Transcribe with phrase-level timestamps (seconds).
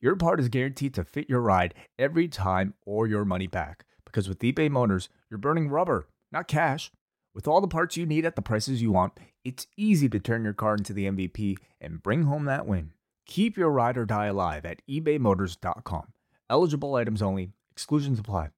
[0.00, 3.84] your part is guaranteed to fit your ride every time or your money back.
[4.04, 6.90] Because with eBay Motors, you're burning rubber, not cash.
[7.34, 10.44] With all the parts you need at the prices you want, it's easy to turn
[10.44, 12.92] your car into the MVP and bring home that win.
[13.26, 16.12] Keep your ride or die alive at ebaymotors.com.
[16.48, 18.50] Eligible items only, exclusions apply.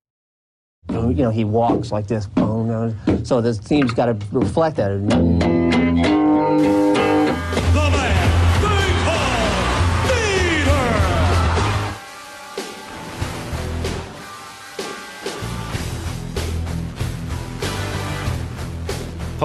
[0.91, 2.29] You know, he walks like this.
[2.37, 4.91] So the team's got to reflect that.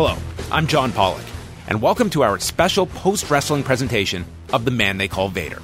[0.03, 0.17] Hello,
[0.51, 1.23] I'm John Pollock,
[1.67, 5.61] and welcome to our special post wrestling presentation of The Man They Call Vader.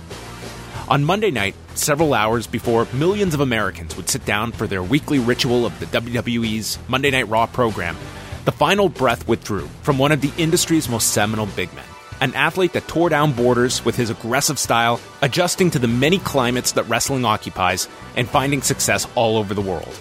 [0.88, 5.18] On Monday night, several hours before millions of Americans would sit down for their weekly
[5.18, 7.98] ritual of the WWE's Monday Night Raw program,
[8.46, 11.86] the final breath withdrew from one of the industry's most seminal big men.
[12.22, 16.74] An athlete that tore down borders with his aggressive style, adjusting to the many climates
[16.74, 20.00] that wrestling occupies, and finding success all over the world.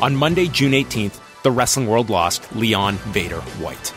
[0.00, 3.92] On Monday, June 18th, the wrestling world lost Leon Vader White.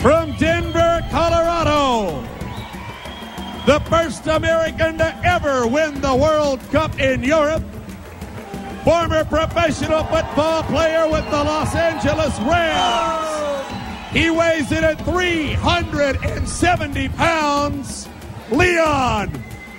[0.00, 2.22] From Denver, Colorado,
[3.66, 7.62] the first American to ever win the World Cup in Europe,
[8.82, 13.20] former professional football player with the Los Angeles Rams.
[14.12, 18.08] He weighs in at 370 pounds.
[18.50, 19.30] Leon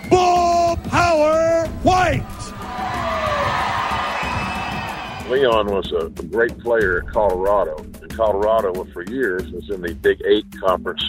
[0.10, 2.24] Bull Power White.
[5.30, 7.76] Leon was a, great player at Colorado.
[8.02, 11.04] And Colorado, for years, was in the Big Eight conference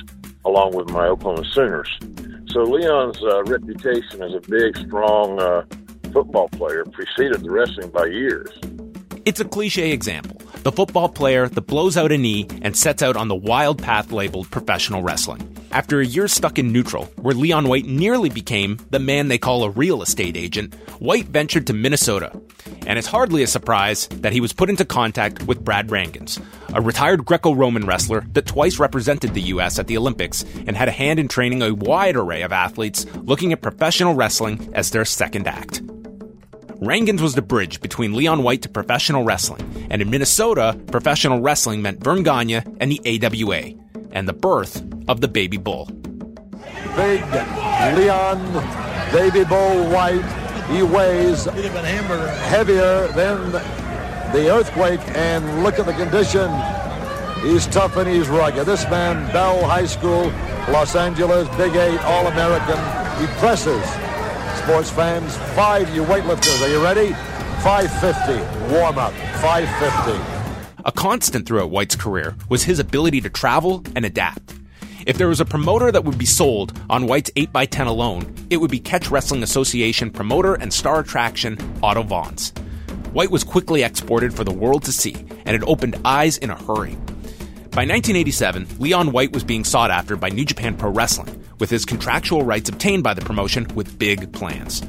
[0.44, 1.88] along with my Oklahoma Sooners.
[2.48, 5.64] So Leon's uh, reputation as a big, strong uh,
[6.12, 8.50] football player preceded the wrestling by years.
[9.24, 13.16] It's a cliche example the football player that blows out a knee and sets out
[13.16, 15.56] on the wild path labeled professional wrestling.
[15.72, 19.64] After a year stuck in neutral, where Leon White nearly became the man they call
[19.64, 22.30] a real estate agent, White ventured to Minnesota.
[22.86, 26.38] And it's hardly a surprise that he was put into contact with Brad Rheingans,
[26.74, 29.78] a retired Greco Roman wrestler that twice represented the U.S.
[29.78, 33.54] at the Olympics and had a hand in training a wide array of athletes looking
[33.54, 35.80] at professional wrestling as their second act.
[36.82, 41.80] Rheingans was the bridge between Leon White to professional wrestling, and in Minnesota, professional wrestling
[41.80, 43.81] meant Verne Gagne and the AWA,
[44.12, 45.86] and the birth of the Baby Bull.
[46.96, 47.22] Big
[47.96, 48.38] Leon
[49.12, 50.24] Baby Bull White,
[50.70, 53.52] he weighs heavier than
[54.32, 56.50] the earthquake, and look at the condition.
[57.42, 58.66] He's tough and he's rugged.
[58.66, 60.32] This man, Bell High School,
[60.68, 62.78] Los Angeles, Big Eight, All American.
[63.20, 63.82] He presses
[64.62, 65.36] sports fans.
[65.54, 66.62] Five, you weightlifters.
[66.62, 67.12] Are you ready?
[67.62, 68.72] 550.
[68.72, 69.12] Warm up.
[69.40, 70.31] 550.
[70.84, 74.54] A constant throughout White's career was his ability to travel and adapt.
[75.06, 78.70] If there was a promoter that would be sold on White's 8x10 alone, it would
[78.70, 82.52] be Catch Wrestling Association promoter and star attraction Otto Wanz.
[83.12, 86.56] White was quickly exported for the world to see, and it opened eyes in a
[86.56, 86.96] hurry.
[87.70, 91.84] By 1987, Leon White was being sought after by New Japan Pro Wrestling, with his
[91.84, 94.82] contractual rights obtained by the promotion with big plans.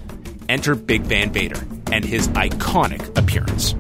[0.50, 3.76] Enter Big Van Vader and his iconic appearance.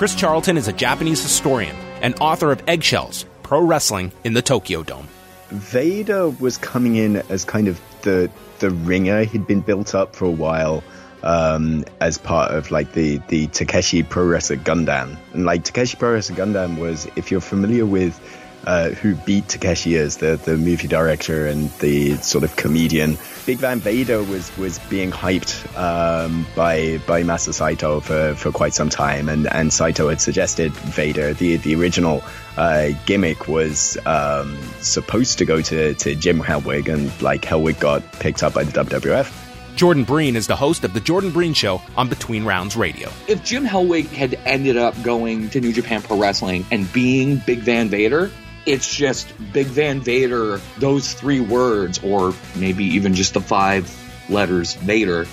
[0.00, 4.82] Chris Charlton is a Japanese historian and author of Eggshells Pro Wrestling in the Tokyo
[4.82, 5.06] Dome.
[5.50, 9.24] Vader was coming in as kind of the the ringer.
[9.24, 10.82] He'd been built up for a while
[11.22, 15.18] um, as part of like the the Takeshi Pro Wrestler Gundan.
[15.34, 18.18] And like Takeshi Pro Wrestler Gundan was, if you're familiar with
[18.66, 23.18] uh, who beat Takeshi is, the the movie director and the sort of comedian.
[23.46, 28.74] Big Van Vader was was being hyped um, by by Masa Saito for, for quite
[28.74, 31.32] some time, and, and Saito had suggested Vader.
[31.34, 32.22] The the original
[32.56, 38.02] uh, gimmick was um, supposed to go to, to Jim Hellwig, and like Hellwig got
[38.12, 39.46] picked up by the WWF.
[39.76, 43.10] Jordan Breen is the host of The Jordan Breen Show on Between Rounds Radio.
[43.28, 47.60] If Jim Hellwig had ended up going to New Japan Pro Wrestling and being Big
[47.60, 48.30] Van Vader,
[48.70, 53.90] it's just Big Van Vader, those three words, or maybe even just the five
[54.30, 55.26] letters Vader,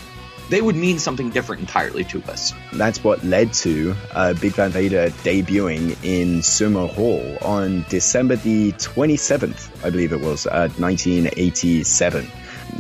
[0.50, 2.54] they would mean something different entirely to us.
[2.74, 8.72] That's what led to uh, Big Van Vader debuting in Sumo Hall on December the
[8.74, 12.28] 27th, I believe it was, uh, 1987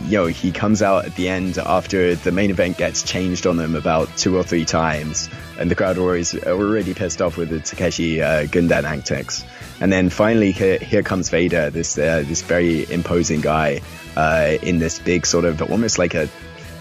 [0.05, 3.57] you know, he comes out at the end after the main event gets changed on
[3.57, 5.29] them about two or three times,
[5.59, 9.43] and the crowd are always already pissed off with the Takeshi uh, Gundan antics.
[9.79, 13.81] And then finally, here, here comes Vader, this uh, this very imposing guy
[14.15, 16.27] uh, in this big sort of almost like a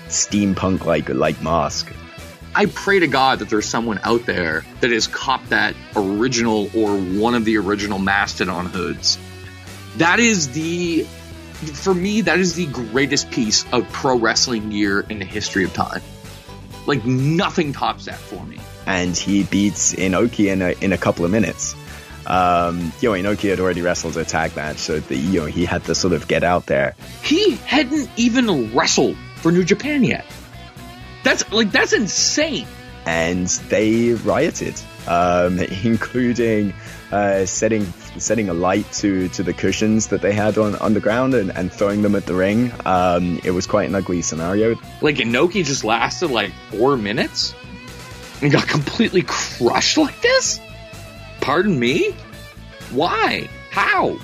[0.09, 1.93] steampunk like like mask.
[2.55, 6.97] I pray to God that there's someone out there that has copped that original or
[6.97, 9.19] one of the original Mastodon hoods.
[9.99, 11.07] That is the
[11.57, 15.75] for me, that is the greatest piece of pro wrestling gear in the history of
[15.75, 16.01] time.
[16.87, 18.59] Like nothing tops that for me.
[18.87, 21.75] And he beats Inoki in a, in a couple of minutes.
[22.27, 25.65] Um, you know, Inoki had already wrestled a tag match, so the, you know he
[25.65, 26.95] had to sort of get out there.
[27.23, 30.25] He hadn't even wrestled for New Japan yet.
[31.23, 32.67] That's like that's insane.
[33.05, 36.75] And they rioted, um, including
[37.13, 37.85] uh, setting
[38.19, 41.51] setting a light to to the cushions that they had on on the ground and,
[41.53, 42.73] and throwing them at the ring.
[42.85, 44.77] Um, it was quite an ugly scenario.
[45.01, 47.55] Like Inoki just lasted like four minutes
[48.43, 50.61] and got completely crushed like this.
[51.47, 52.11] Pardon me?
[52.91, 53.49] Why?
[53.71, 54.19] How?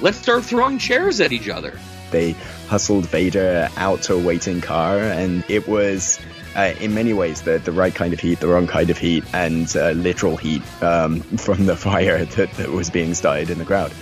[0.00, 1.78] Let's start throwing chairs at each other.
[2.10, 2.32] They
[2.66, 6.18] hustled Vader out to a waiting car, and it was
[6.56, 9.22] uh, in many ways the, the right kind of heat, the wrong kind of heat,
[9.32, 13.64] and uh, literal heat um, from the fire that, that was being started in the
[13.64, 13.92] crowd.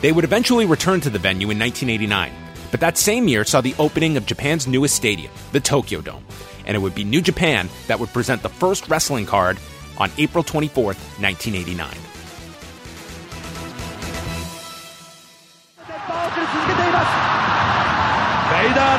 [0.00, 2.32] They would eventually return to the venue in 1989,
[2.72, 6.24] but that same year saw the opening of Japan's newest stadium, the Tokyo Dome,
[6.66, 9.60] and it would be New Japan that would present the first wrestling card
[10.02, 11.86] on April 24th, 1989.
[18.52, 18.92] Vader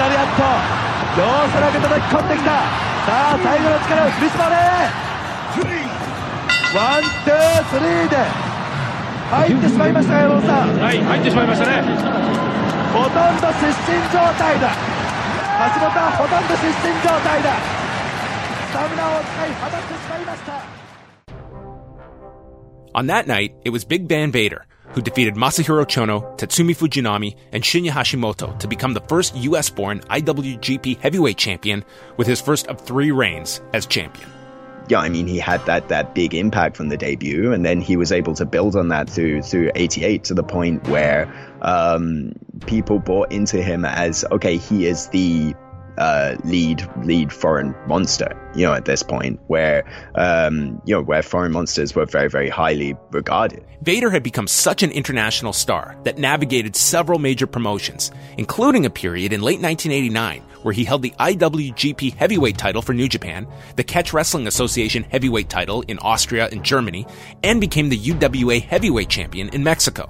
[1.13, 2.51] 両背中叩き込んできた。
[3.05, 4.55] さあ最後の力を振り絞れ。
[6.73, 8.17] ワン、ツー、スリーで
[9.29, 10.79] 入ってしまいました山本さん。
[10.79, 11.83] はい入ってしまいましたね。
[12.93, 14.71] ほとんど失神状態だ。
[15.63, 17.83] 橋本はほとんど失神状態だ。
[18.73, 20.82] スタミナを使い放ってしまいました
[22.95, 27.63] On that night, it was Big Van Vader who defeated Masahiro Chono, Tatsumi Fujinami, and
[27.63, 31.83] Shinya Hashimoto to become the first US born IWGP heavyweight champion
[32.17, 34.29] with his first of three reigns as champion.
[34.89, 37.95] Yeah, I mean, he had that, that big impact from the debut, and then he
[37.95, 42.33] was able to build on that through through '88 to the point where um,
[42.67, 45.55] people bought into him as okay, he is the
[45.97, 48.39] uh, lead lead foreign monster.
[48.55, 49.83] You know, at this point where
[50.15, 53.65] um, you know where foreign monsters were very very highly regarded.
[53.81, 59.33] Vader had become such an international star that navigated several major promotions, including a period
[59.33, 64.13] in late 1989 where he held the IWGP Heavyweight title for New Japan, the Catch
[64.13, 67.05] Wrestling Association Heavyweight title in Austria and Germany,
[67.43, 70.09] and became the UWA Heavyweight Champion in Mexico.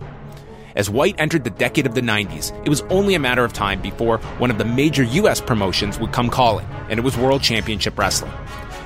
[0.75, 3.81] As White entered the decade of the 90s, it was only a matter of time
[3.81, 7.97] before one of the major US promotions would come calling, and it was World Championship
[7.97, 8.31] Wrestling.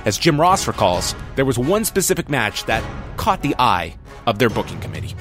[0.04, 2.84] As Jim Ross recalls, there was one specific match that
[3.16, 3.96] caught the eye
[4.26, 5.14] of their booking committee.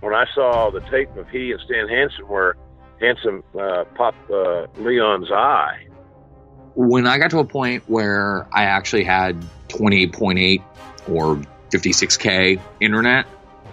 [0.00, 2.56] When I saw the tape of he and Stan Hansen where
[3.00, 5.86] Hansen uh, popped uh, Leon's eye.
[6.76, 10.62] When I got to a point where I actually had 28.8
[11.08, 11.36] or
[11.70, 13.26] 56K internet,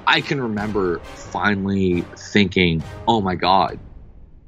[0.07, 3.79] I can remember finally thinking, oh my God,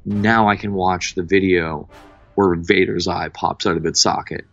[0.04, 1.88] now I can watch the video
[2.34, 4.44] where Vader's eye pops out of its socket.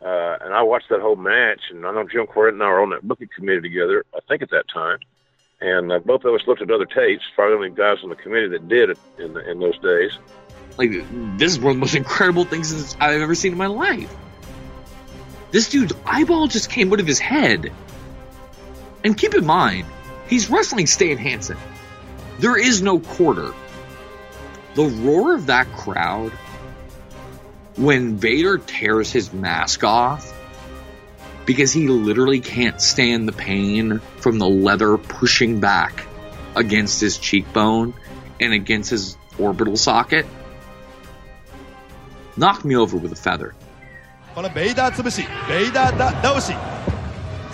[0.00, 2.82] Uh, and I watched that whole match, and I know Jim Cornette and I were
[2.82, 4.98] on that booking committee together, I think at that time.
[5.60, 8.16] And uh, both of us looked at other tapes, probably the only guys on the
[8.16, 10.12] committee that did it in, the, in those days.
[10.76, 10.92] Like,
[11.36, 14.14] this is one of the most incredible things I've ever seen in my life.
[15.50, 17.72] This dude's eyeball just came out of his head.
[19.02, 19.86] And keep in mind,
[20.27, 21.57] He's wrestling Stan Hansen.
[22.39, 23.53] There is no quarter.
[24.75, 26.31] The roar of that crowd
[27.75, 30.31] when Vader tears his mask off
[31.45, 36.05] because he literally can't stand the pain from the leather pushing back
[36.55, 37.93] against his cheekbone
[38.39, 40.25] and against his orbital socket
[42.37, 43.53] knocked me over with a feather.
[44.33, 46.55] このベイダー潰し、ベイダー倒し、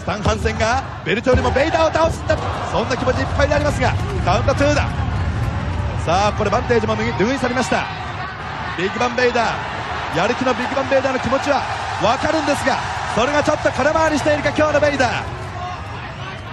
[0.04, 2.36] スタン・ハンセンがベルトよりもベイダーを倒すんだ。
[2.68, 3.88] そんな気持ちいっぱいでありますが
[4.20, 4.84] カウント2だ。
[6.04, 7.88] さあこれバンテージも拭い去りました。
[8.76, 10.18] ビッグバンベイダー。
[10.18, 11.64] やる気のビッグバンベイダーの気持ちは
[12.04, 12.76] 分かるんですが
[13.16, 15.24] それがちょっと空回りしているか今日のベイダー。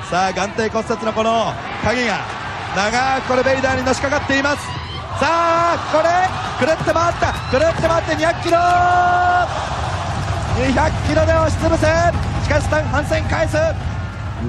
[0.08, 1.52] さあ眼底骨折のこの
[1.84, 2.24] 影が
[2.72, 4.64] 長くこれベイダーにのしかかっています。
[5.20, 6.08] さあこれ
[6.56, 7.36] くるって回った。
[7.52, 8.64] くるって回って200キロ。
[11.26, 12.31] で押し潰せ。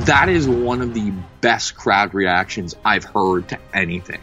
[0.07, 4.21] That is one of the best crowd reactions I've heard to anything.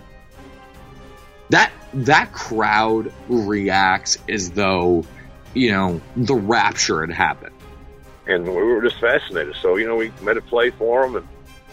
[1.50, 5.06] That that crowd reacts as though,
[5.54, 7.56] you know, the rapture had happened.
[8.28, 9.56] And we were just fascinated.
[9.62, 11.16] So, you know, we made a play for them.
[11.16, 11.28] And,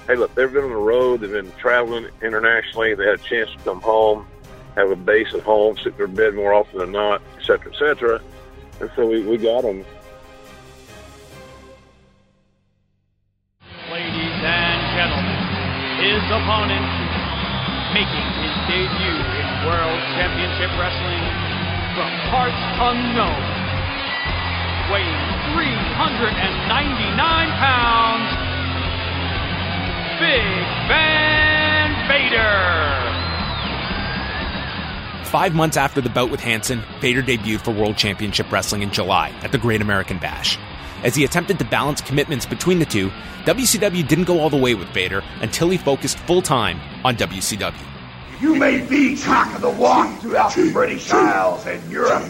[0.06, 1.22] hey, look, they've been on the road.
[1.22, 2.94] They've been traveling internationally.
[2.94, 4.28] They had a chance to come home,
[4.76, 7.72] have a base at home, sit in their bed more often than not, et cetera,
[7.72, 8.20] et cetera.
[8.80, 9.84] And so we, we got them.
[16.06, 16.86] His opponent
[17.90, 21.18] making his debut in World Championship Wrestling
[21.98, 23.42] from parts unknown,
[24.86, 25.18] weighing
[25.50, 26.38] 399
[27.58, 28.30] pounds,
[30.22, 30.46] Big
[30.86, 32.54] Van Vader.
[35.28, 39.30] Five months after the bout with Hansen, Vader debuted for World Championship Wrestling in July
[39.42, 40.56] at the Great American Bash.
[41.06, 43.10] As he attempted to balance commitments between the two,
[43.44, 47.78] WCW didn't go all the way with Vader until he focused full time on WCW.
[48.40, 52.24] You may be Talk of the Walk throughout the British Isles and Europe,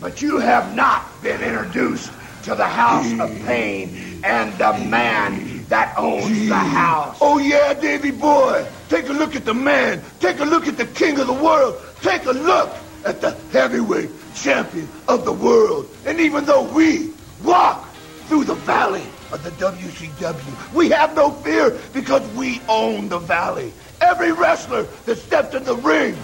[0.00, 2.12] but you have not been introduced
[2.44, 7.18] to the House of Pain and the man that owns the house.
[7.20, 8.64] Oh yeah, Davey boy.
[8.88, 10.00] Take a look at the man.
[10.20, 11.74] Take a look at the king of the world.
[12.02, 12.72] Take a look
[13.04, 15.88] at the heavyweight champion of the world.
[16.06, 17.10] And even though we
[17.42, 17.85] walk
[18.26, 23.72] through the valley of the WCW, we have no fear because we own the valley.
[24.00, 26.16] Every wrestler that steps in the ring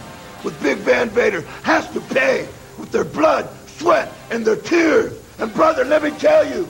[0.44, 5.18] with Big Van Vader has to pay with their blood, sweat, and their tears.
[5.38, 6.68] And brother, let me tell you,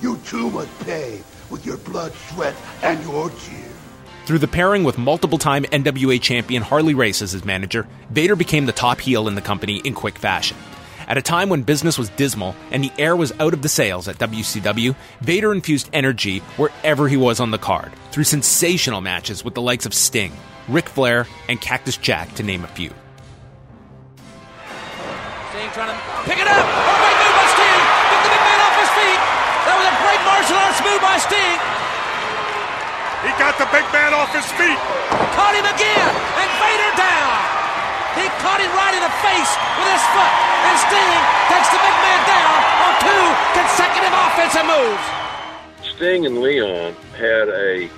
[0.00, 3.72] you too must pay with your blood, sweat, and your tears.
[4.24, 8.66] Through the pairing with multiple time NWA champion Harley Race as his manager, Vader became
[8.66, 10.56] the top heel in the company in quick fashion.
[11.12, 14.08] At a time when business was dismal and the air was out of the sails
[14.08, 19.52] at WCW, Vader infused energy wherever he was on the card through sensational matches with
[19.52, 20.32] the likes of Sting,
[20.72, 22.88] Ric Flair, and Cactus Jack, to name a few.
[25.52, 26.64] Sting trying to pick it up.
[26.64, 27.80] Oh, great move by Sting.
[28.08, 29.20] Get the big man off his feet.
[29.68, 31.60] That was a great martial arts move by Sting.
[33.20, 34.80] He got the big man off his feet.
[35.36, 36.08] Caught him again,
[36.40, 37.61] and Vader down.
[38.14, 40.32] He caught him right in the face with his foot,
[40.68, 43.24] and Sting takes the big man down on two
[43.56, 45.04] consecutive offensive moves.
[45.96, 47.88] Sting and Leon had a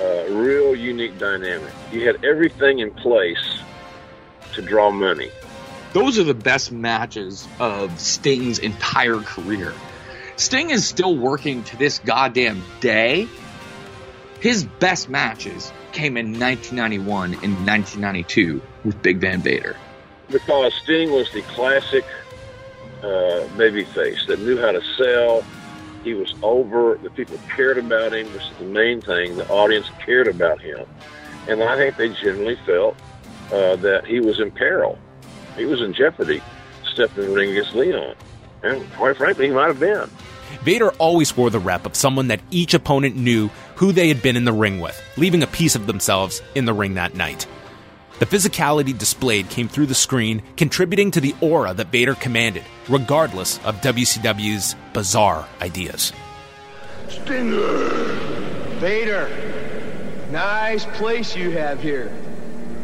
[0.00, 1.72] uh, real unique dynamic.
[1.90, 3.60] You had everything in place
[4.52, 5.30] to draw money.
[5.92, 9.72] Those are the best matches of Sting's entire career.
[10.36, 13.26] Sting is still working to this goddamn day.
[14.40, 19.76] His best matches came in 1991 and 1992 with Big Van Vader.
[20.30, 22.04] Because Sting was the classic
[23.02, 25.44] uh, babyface that knew how to sell.
[26.02, 26.98] He was over.
[27.02, 29.36] The people cared about him, which is the main thing.
[29.36, 30.86] The audience cared about him.
[31.48, 32.96] And I think they generally felt
[33.52, 34.98] uh, that he was in peril.
[35.56, 36.42] He was in jeopardy
[36.84, 38.14] stepping in the ring against Leon.
[38.62, 40.08] And quite frankly, he might have been.
[40.62, 44.36] Vader always wore the rep of someone that each opponent knew who they had been
[44.36, 47.46] in the ring with, leaving a piece of themselves in the ring that night.
[48.18, 53.58] The physicality displayed came through the screen, contributing to the aura that Vader commanded, regardless
[53.58, 56.14] of WCW's bizarre ideas.
[57.10, 57.90] Stinger!
[58.80, 59.28] Vader,
[60.30, 62.10] nice place you have here.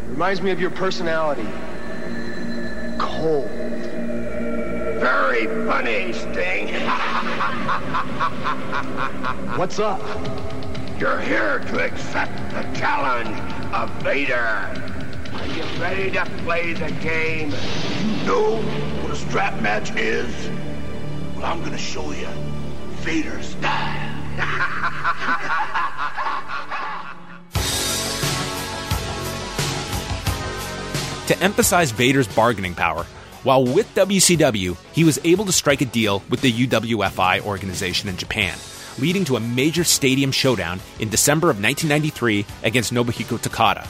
[0.09, 1.49] Reminds me of your personality.
[2.99, 3.49] Cold.
[5.01, 6.69] Very funny, Sting.
[9.59, 10.01] What's up?
[11.01, 13.35] You're here to accept the challenge
[13.73, 14.92] of Vader.
[15.81, 17.51] Ready to play the game?
[17.51, 18.57] You know
[19.03, 20.33] what a strap match is?
[21.37, 22.29] Well, I'm gonna show you
[23.03, 24.09] Vader style.
[31.29, 33.05] To emphasize Vader's bargaining power,
[33.45, 38.17] while with WCW, he was able to strike a deal with the UWFI organization in
[38.17, 38.59] Japan,
[38.99, 43.87] leading to a major stadium showdown in December of 1993 against Nobuhiko Takada.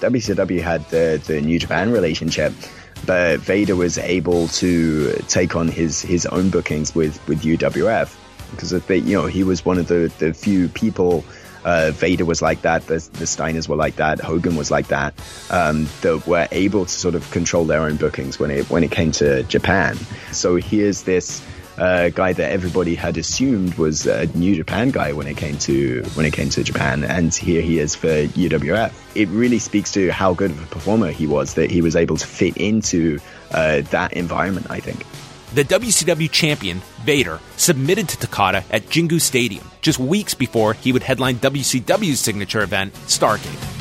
[0.00, 2.52] WCW had the, the New Japan relationship,
[3.04, 8.16] but Vader was able to take on his, his own bookings with, with UWF
[8.52, 11.24] because you know he was one of the, the few people
[11.66, 12.86] uh, Vader was like that.
[12.86, 14.20] The, the Steiners were like that.
[14.20, 15.14] Hogan was like that.
[15.50, 18.92] Um, that were able to sort of control their own bookings when it when it
[18.92, 19.96] came to Japan.
[20.30, 21.44] So here's this
[21.78, 26.02] uh, guy that everybody had assumed was a New Japan guy when it came to
[26.14, 28.92] when it came to Japan, and here he is for UWF.
[29.14, 32.16] It really speaks to how good of a performer he was that he was able
[32.16, 33.18] to fit into
[33.52, 34.66] uh, that environment.
[34.70, 35.04] I think.
[35.54, 41.02] The WCW champion, Vader, submitted to Takada at Jingu Stadium just weeks before he would
[41.04, 43.75] headline WCW's signature event, Starcade.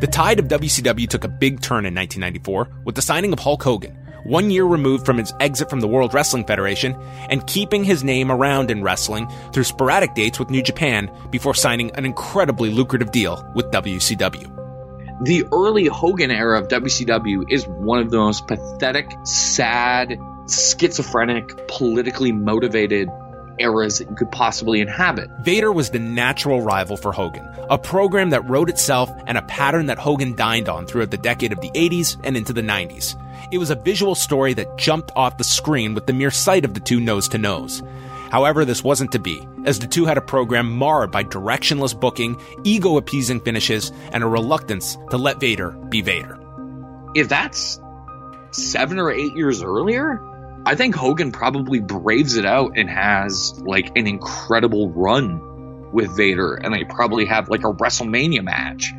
[0.00, 3.64] The tide of WCW took a big turn in 1994 with the signing of Hulk
[3.64, 6.94] Hogan, one year removed from his exit from the World Wrestling Federation,
[7.28, 11.90] and keeping his name around in wrestling through sporadic dates with New Japan before signing
[11.96, 15.24] an incredibly lucrative deal with WCW.
[15.24, 20.16] The early Hogan era of WCW is one of the most pathetic, sad,
[20.48, 23.08] schizophrenic, politically motivated
[23.58, 25.30] eras that you could possibly inhabit.
[25.40, 29.86] Vader was the natural rival for Hogan, a program that wrote itself and a pattern
[29.86, 33.16] that Hogan dined on throughout the decade of the 80s and into the 90s.
[33.52, 36.74] It was a visual story that jumped off the screen with the mere sight of
[36.74, 37.82] the two nose to nose.
[38.30, 42.40] However, this wasn't to be, as the two had a program marred by directionless booking,
[42.62, 46.38] ego appeasing finishes, and a reluctance to let Vader be Vader.
[47.14, 47.80] If that's
[48.50, 50.20] seven or eight years earlier,
[50.68, 55.40] I think Hogan probably braves it out and has like an incredible run
[55.92, 58.92] with Vader, and they probably have like a WrestleMania match,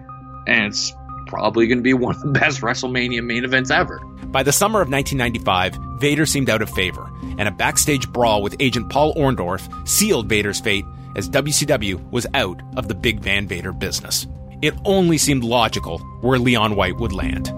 [0.47, 0.91] and it's
[1.27, 3.99] probably going to be one of the best WrestleMania main events ever.
[3.99, 7.07] By the summer of 1995, Vader seemed out of favor,
[7.37, 10.85] and a backstage brawl with agent Paul Orndorff sealed Vader's fate
[11.15, 14.25] as WCW was out of the Big Van Vader business.
[14.63, 17.53] It only seemed logical where Leon White would land.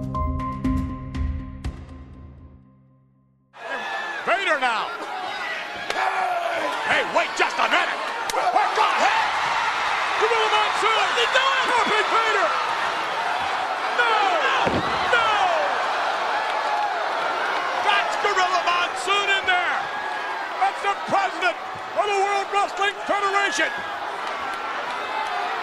[23.52, 23.74] Federation.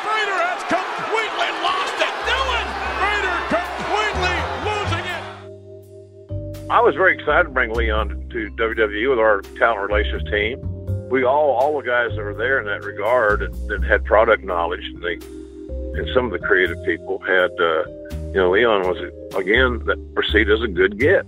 [0.04, 2.12] Vader has completely lost it.
[2.28, 2.68] Doing.
[3.00, 4.36] Vader completely
[4.68, 6.70] losing it.
[6.70, 10.60] I was very excited to bring Leon to WWE with our talent relations team.
[11.08, 14.84] We all, all the guys that were there in that regard that had product knowledge,
[14.84, 17.84] and they, and some of the creative people had, uh,
[18.28, 18.98] you know, Leon was
[19.34, 21.24] again that perceived as a good get.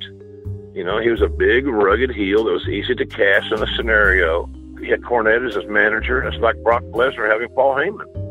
[0.75, 3.67] You know, he was a big, rugged heel that was easy to cast in a
[3.77, 4.47] scenario.
[4.81, 8.31] He had Cornette as his manager, it's like Brock Lesnar having Paul Heyman.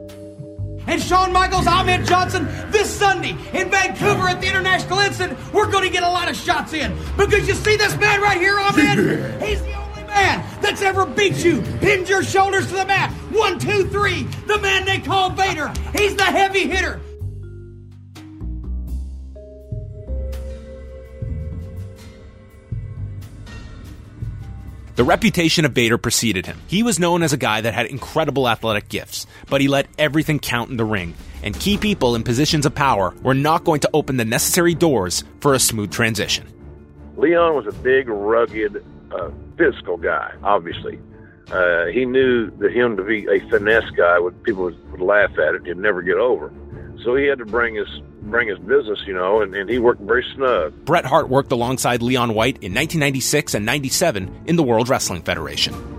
[0.88, 5.84] And Shawn Michaels, Ahmed Johnson, this Sunday in Vancouver at the International Incident, we're going
[5.84, 6.98] to get a lot of shots in.
[7.16, 9.44] Because you see this man right here, Ahmed?
[9.44, 13.12] He's the only man that's ever beat you, pinned your shoulders to the mat.
[13.32, 14.24] One, two, three.
[14.48, 15.72] The man they call Vader.
[15.96, 17.00] He's the heavy hitter.
[25.00, 26.60] The reputation of Vader preceded him.
[26.68, 30.40] He was known as a guy that had incredible athletic gifts, but he let everything
[30.40, 33.90] count in the ring, and key people in positions of power were not going to
[33.94, 36.52] open the necessary doors for a smooth transition.
[37.16, 41.00] Leon was a big, rugged, uh, physical guy, obviously.
[41.50, 45.32] Uh, he knew that him to be a finesse guy, would people would, would laugh
[45.40, 46.52] at it, he'd never get over.
[47.06, 47.88] So he had to bring his
[48.22, 50.74] bring his business, you know, and, and he worked very snug.
[50.86, 55.99] Bret Hart worked alongside Leon White in 1996 and 97 in the World Wrestling Federation.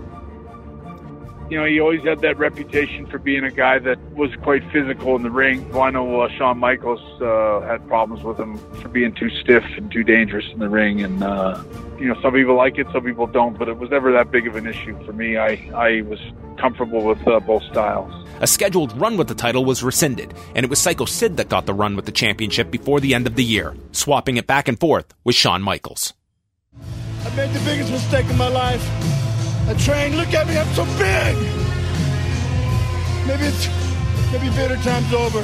[1.51, 5.17] You know, he always had that reputation for being a guy that was quite physical
[5.17, 5.69] in the ring.
[5.71, 9.65] Well, I know uh, Shawn Michaels uh, had problems with him for being too stiff
[9.75, 11.61] and too dangerous in the ring, and uh,
[11.99, 14.47] you know, some people like it, some people don't, but it was never that big
[14.47, 15.35] of an issue for me.
[15.35, 16.19] I I was
[16.57, 18.13] comfortable with uh, both styles.
[18.39, 21.65] A scheduled run with the title was rescinded, and it was Psycho Sid that got
[21.65, 24.79] the run with the championship before the end of the year, swapping it back and
[24.79, 26.13] forth with Shawn Michaels.
[27.25, 29.20] I made the biggest mistake of my life.
[29.67, 31.37] I train, Look at me, I'm so big.
[33.27, 33.67] Maybe it's
[34.31, 35.39] maybe Vader time's over.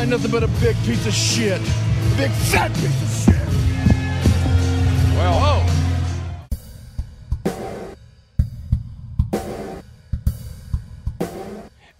[0.00, 1.60] I'm nothing but a big piece of shit.
[1.60, 3.46] A big fat piece of shit.
[5.16, 5.82] Well, oh.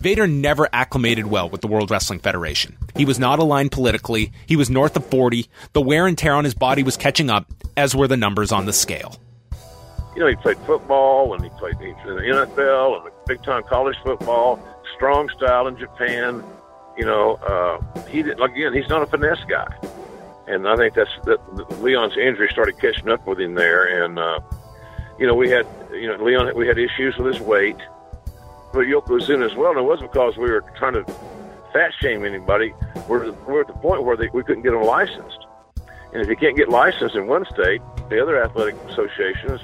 [0.01, 2.77] Vader never acclimated well with the World Wrestling Federation.
[2.97, 6.43] He was not aligned politically, he was north of 40, the wear and tear on
[6.43, 7.47] his body was catching up,
[7.77, 9.17] as were the numbers on the scale.
[10.15, 13.97] You know, he played football and he played in the NFL and big time college
[14.03, 14.61] football,
[14.95, 16.45] strong style in Japan.
[16.99, 19.75] You know, uh, he did, again, he's not a finesse guy.
[20.47, 24.05] And I think that's that Leon's injury started catching up with him there.
[24.05, 24.41] And, uh,
[25.19, 27.79] you know, we had, you know, Leon, we had issues with his weight
[28.73, 29.71] but Yokozuna as well.
[29.71, 31.05] And it wasn't because we were trying to
[31.73, 32.75] fat shame anybody.
[33.09, 35.47] We're, we're at the point where they, we couldn't get them licensed.
[36.13, 39.63] And if you can't get licensed in one state, the other athletic associations,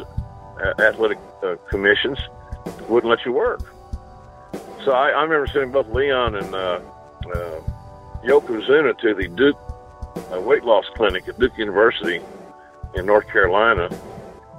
[0.79, 2.19] athletic uh, commissions
[2.89, 3.61] wouldn't let you work.
[4.85, 6.81] So I, I remember sending both Leon and uh,
[7.35, 7.61] uh,
[8.25, 9.59] Yokozuna to the Duke
[10.33, 12.21] uh, weight loss clinic at Duke University
[12.95, 13.91] in North Carolina.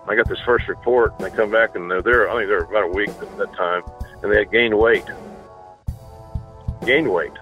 [0.07, 2.29] I got this first report, and they come back and they're there.
[2.29, 3.83] I think they're about a week at that time,
[4.21, 5.05] and they had gained weight.
[6.85, 7.33] Gained weight.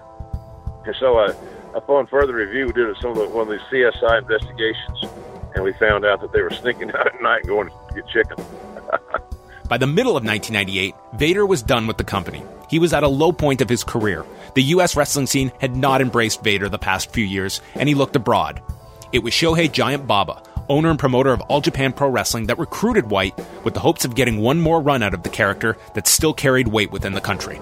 [0.86, 1.34] And so uh,
[1.76, 5.04] upon further review, we did some of the, one of these CSI investigations,
[5.56, 7.70] and we found out that they were sneaking out at night going
[8.04, 8.44] chicken.
[9.70, 12.42] By the middle of 1998, Vader was done with the company.
[12.70, 14.26] He was at a low point of his career.
[14.56, 14.96] The U.S.
[14.96, 18.62] wrestling scene had not embraced Vader the past few years, and he looked abroad.
[19.12, 23.10] It was Shohei Giant Baba, owner and promoter of All Japan Pro Wrestling, that recruited
[23.10, 26.34] White with the hopes of getting one more run out of the character that still
[26.34, 27.60] carried weight within the country.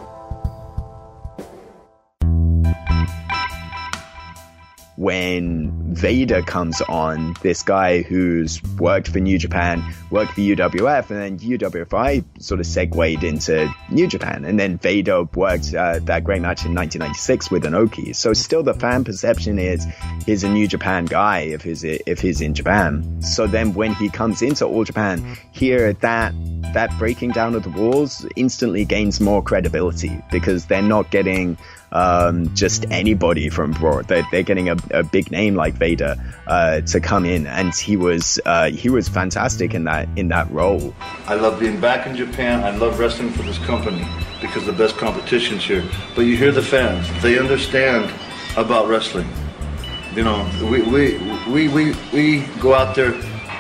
[4.98, 11.20] When Vader comes on, this guy who's worked for New Japan, worked for UWF, and
[11.20, 14.46] then UWFI sort of segued into New Japan.
[14.46, 18.16] And then Vader worked uh, that great match in 1996 with Inoki.
[18.16, 19.86] So still the fan perception is
[20.26, 23.22] he's a New Japan guy if he's, if he's in Japan.
[23.22, 26.34] So then when he comes into All Japan, here that
[26.74, 31.58] that breaking down of the walls instantly gains more credibility because they're not getting
[31.92, 34.08] um, just anybody from abroad.
[34.08, 36.16] They're, they're getting a, a, big name like Vader
[36.48, 40.50] uh, to come in, and he was uh, he was fantastic in that in that
[40.52, 40.94] role.
[41.28, 42.64] I love being back in Japan.
[42.64, 44.06] I love wrestling for this company
[44.42, 45.84] because the best competition's here.
[46.16, 48.12] But you hear the fans; they understand
[48.58, 49.28] about wrestling.
[50.14, 51.18] You know, we we
[51.48, 53.14] we we, we go out there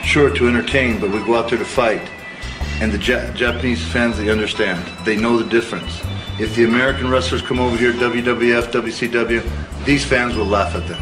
[0.03, 2.01] sure to entertain, but we go out there to fight.
[2.81, 4.85] And the ja- Japanese fans, they understand.
[5.05, 6.01] They know the difference.
[6.39, 11.01] If the American wrestlers come over here, WWF, WCW, these fans will laugh at them.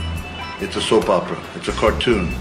[0.59, 1.41] It's a soap opera.
[1.55, 2.33] It's a cartoon.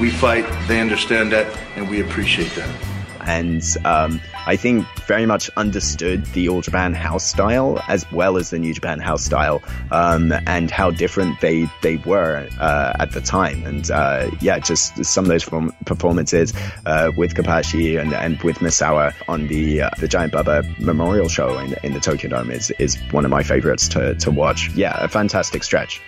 [0.00, 2.92] We fight, they understand that, and we appreciate that
[3.26, 8.50] and um, I think very much understood the All Japan house style as well as
[8.50, 13.20] the New Japan house style, um, and how different they they were uh, at the
[13.20, 13.64] time.
[13.64, 15.44] And uh, yeah, just some of those
[15.84, 16.52] performances
[16.86, 21.58] uh, with Kobashi and, and with Misawa on the uh, the Giant Baba Memorial Show
[21.58, 24.70] in, in the Tokyo Dome is is one of my favorites to to watch.
[24.74, 26.00] Yeah, a fantastic stretch.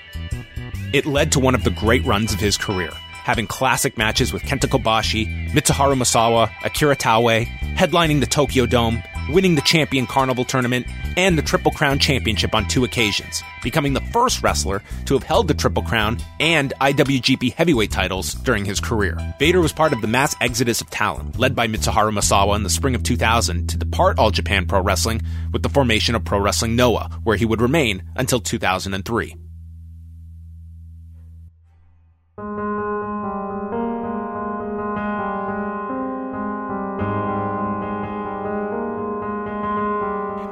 [0.92, 2.90] It led to one of the great runs of his career
[3.24, 9.54] having classic matches with Kenta Kobashi, Mitsuharu Misawa, Akira Taue, headlining the Tokyo Dome, winning
[9.54, 14.42] the Champion Carnival Tournament, and the Triple Crown Championship on two occasions, becoming the first
[14.42, 19.16] wrestler to have held the Triple Crown and IWGP Heavyweight titles during his career.
[19.38, 22.68] Vader was part of the mass exodus of talent, led by Mitsuharu Misawa in the
[22.68, 26.76] spring of 2000 to depart All Japan Pro Wrestling with the formation of Pro Wrestling
[26.76, 29.36] Noah, where he would remain until 2003.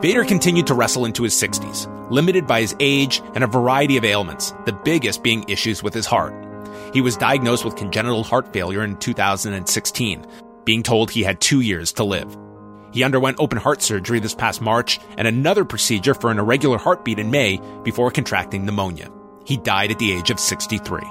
[0.03, 4.05] Vader continued to wrestle into his 60s, limited by his age and a variety of
[4.05, 6.35] ailments, the biggest being issues with his heart.
[6.93, 10.27] He was diagnosed with congenital heart failure in 2016,
[10.65, 12.37] being told he had two years to live.
[12.93, 17.21] He underwent open heart surgery this past March and another procedure for an irregular heartbeat
[17.21, 19.09] in May before contracting pneumonia.
[19.47, 21.03] He died at the age of 63.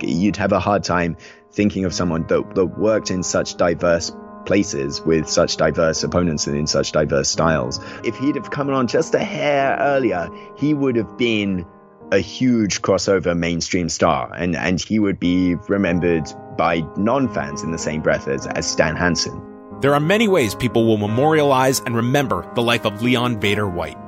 [0.00, 1.18] You'd have a hard time
[1.50, 4.10] thinking of someone that, that worked in such diverse
[4.44, 7.80] places with such diverse opponents and in such diverse styles.
[8.04, 11.66] If he'd have come on just a hair earlier, he would have been
[12.12, 16.28] a huge crossover mainstream star and, and he would be remembered
[16.58, 19.40] by non-fans in the same breath as, as Stan Hansen.
[19.80, 23.98] There are many ways people will memorialize and remember the life of Leon Vader White.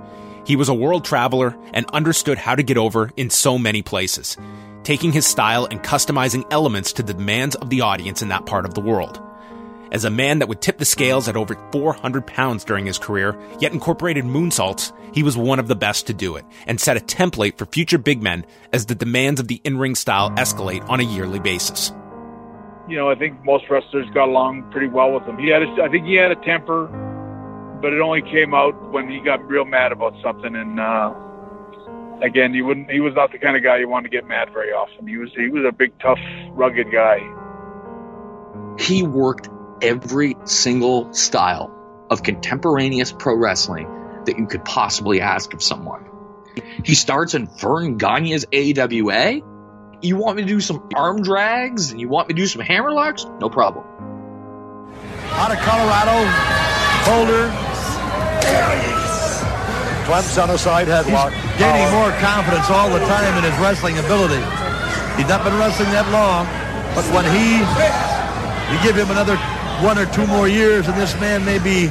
[0.47, 4.37] He was a world traveler and understood how to get over in so many places,
[4.83, 8.66] taking his style and customizing elements to the demands of the audience in that part
[8.66, 9.20] of the world.
[9.94, 13.38] As a man that would tip the scales at over 400 pounds during his career,
[13.61, 17.00] yet incorporated moonsaults, he was one of the best to do it, and set a
[17.00, 21.04] template for future big men as the demands of the in-ring style escalate on a
[21.04, 21.92] yearly basis.
[22.88, 25.38] You know, I think most wrestlers got along pretty well with him.
[25.38, 26.88] He had, a, I think he had a temper,
[27.80, 30.57] but it only came out when he got real mad about something.
[30.57, 31.14] And uh,
[32.20, 32.90] again, he wouldn't.
[32.90, 35.07] He was not the kind of guy you want to get mad very often.
[35.07, 35.30] He was.
[35.37, 36.18] He was a big, tough,
[36.50, 37.20] rugged guy.
[38.76, 39.48] He worked
[39.85, 41.70] every single style
[42.11, 43.87] of contemporaneous pro wrestling
[44.25, 46.07] that you could possibly ask of someone.
[46.85, 49.42] He starts in Verne Gagne's AWA.
[50.01, 52.62] You want me to do some arm drags and you want me to do some
[52.62, 53.25] hammerlocks?
[53.40, 53.85] No problem.
[55.37, 56.16] Out of Colorado,
[57.05, 57.53] Boulder.
[60.07, 61.33] Clem's on a side headlock.
[61.33, 64.40] He's gaining more confidence all the time in his wrestling ability.
[65.16, 66.47] He's not been wrestling that long,
[66.94, 67.61] but when he,
[68.73, 69.37] you give him another
[69.82, 71.90] one or two more years, and this man may be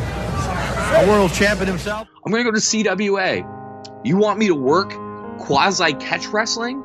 [0.95, 2.07] A world champion himself.
[2.23, 4.05] I'm going to go to CWA.
[4.05, 4.93] You want me to work
[5.39, 6.83] quasi catch wrestling?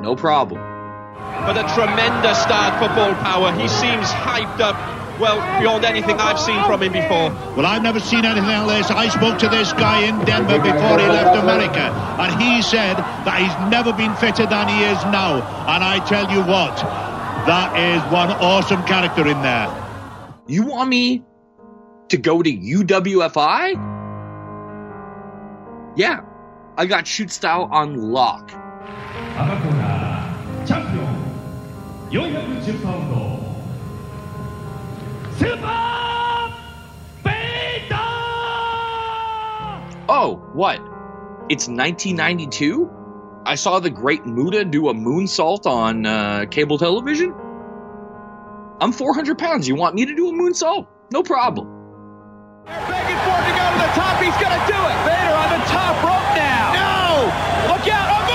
[0.00, 0.62] No problem.
[0.62, 3.52] But a tremendous start for Bull Power.
[3.52, 4.76] He seems hyped up,
[5.20, 7.28] well, beyond anything I've seen from him before.
[7.54, 8.90] Well, I've never seen anything like this.
[8.90, 13.38] I spoke to this guy in Denver before he left America, and he said that
[13.42, 15.44] he's never been fitter than he is now.
[15.68, 16.80] And I tell you what,
[17.47, 19.69] that is one awesome character in there.
[20.47, 21.23] You want me
[22.09, 23.75] to go to UWFI?
[25.95, 26.21] Yeah,
[26.77, 28.51] I got shoot style on lock.
[29.37, 33.15] 赤コーナーチャンピオン410パウンド
[35.37, 37.31] スーパーベ
[37.85, 37.99] イダー
[40.09, 40.81] Oh, what?
[41.49, 42.89] It's 1992?
[43.46, 47.32] I saw the great Muta do a moonsault on uh, cable television?
[48.80, 49.68] I'm 400 pounds.
[49.68, 50.88] You want me to do a moonsault?
[51.12, 51.68] No problem.
[52.64, 54.20] Begging for it to go to the top.
[54.20, 54.98] He's going to do it.
[55.06, 56.74] Vader on the top rope now.
[56.74, 57.72] No!
[57.72, 58.10] Look out!
[58.10, 58.26] A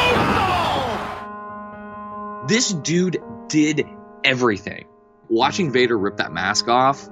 [1.27, 2.47] moonsault!
[2.47, 3.85] This dude did
[4.23, 4.87] everything.
[5.27, 7.09] Watching Vader rip that mask off,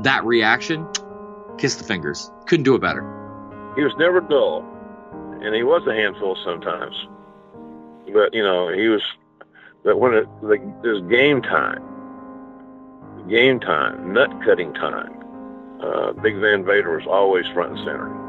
[0.00, 0.86] that reaction,
[1.58, 2.30] kiss the fingers.
[2.46, 3.02] Couldn't do it better.
[3.76, 4.62] He was never dull,
[5.42, 6.94] and he was a handful sometimes.
[8.12, 9.02] But you know, he was.
[9.84, 11.82] But when it like there's game time,
[13.28, 15.12] game time, nut cutting time,
[15.82, 18.22] uh, Big Van Vader was always front and center.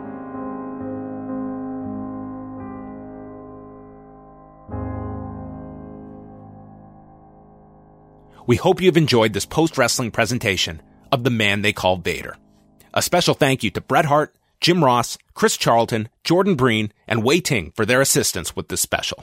[8.45, 12.35] We hope you've enjoyed this post wrestling presentation of the man they call Vader.
[12.93, 17.41] A special thank you to Bret Hart, Jim Ross, Chris Charlton, Jordan Breen, and Wei
[17.41, 19.21] Ting for their assistance with this special.